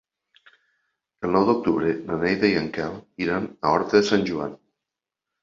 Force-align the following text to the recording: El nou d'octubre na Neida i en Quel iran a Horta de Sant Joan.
El 1.27 1.35
nou 1.35 1.45
d'octubre 1.49 1.91
na 2.07 2.17
Neida 2.23 2.51
i 2.55 2.57
en 2.63 2.71
Quel 2.79 2.97
iran 3.27 3.47
a 3.61 3.75
Horta 3.77 3.95
de 4.01 4.09
Sant 4.11 4.27
Joan. 4.33 4.59